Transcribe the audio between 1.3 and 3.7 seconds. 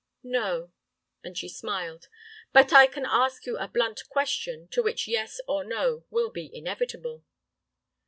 she smiled; "but I can ask you a